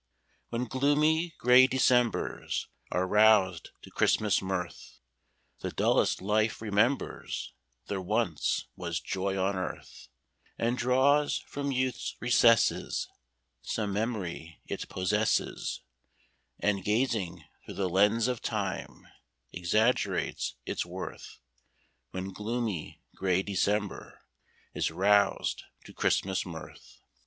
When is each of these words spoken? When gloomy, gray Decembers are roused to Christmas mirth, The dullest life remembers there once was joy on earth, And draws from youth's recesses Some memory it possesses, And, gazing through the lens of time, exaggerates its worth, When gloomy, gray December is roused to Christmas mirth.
When 0.49 0.65
gloomy, 0.65 1.35
gray 1.37 1.67
Decembers 1.67 2.67
are 2.89 3.05
roused 3.05 3.69
to 3.83 3.91
Christmas 3.91 4.41
mirth, 4.41 4.99
The 5.59 5.69
dullest 5.71 6.23
life 6.23 6.59
remembers 6.59 7.53
there 7.85 8.01
once 8.01 8.65
was 8.75 8.99
joy 8.99 9.37
on 9.39 9.55
earth, 9.55 10.07
And 10.57 10.75
draws 10.75 11.43
from 11.45 11.71
youth's 11.71 12.15
recesses 12.19 13.09
Some 13.61 13.93
memory 13.93 14.59
it 14.65 14.89
possesses, 14.89 15.81
And, 16.59 16.83
gazing 16.83 17.43
through 17.63 17.75
the 17.75 17.87
lens 17.87 18.27
of 18.27 18.41
time, 18.41 19.07
exaggerates 19.53 20.55
its 20.65 20.83
worth, 20.83 21.37
When 22.09 22.33
gloomy, 22.33 23.03
gray 23.13 23.43
December 23.43 24.23
is 24.73 24.89
roused 24.89 25.63
to 25.83 25.93
Christmas 25.93 26.43
mirth. 26.43 27.01